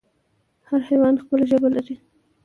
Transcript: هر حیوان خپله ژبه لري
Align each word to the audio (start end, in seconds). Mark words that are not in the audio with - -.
هر 0.69 0.79
حیوان 0.89 1.15
خپله 1.23 1.43
ژبه 1.51 1.69
لري 1.75 1.95